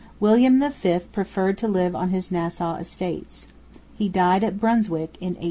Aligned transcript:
William 0.19 0.59
V 0.61 0.99
preferred 1.11 1.59
to 1.59 1.67
live 1.67 1.95
on 1.95 2.09
his 2.09 2.31
Nassau 2.31 2.75
Estates. 2.77 3.45
He 3.93 4.09
died 4.09 4.43
at 4.43 4.59
Brunswick 4.59 5.15
in 5.21 5.37
1806. 5.37 5.39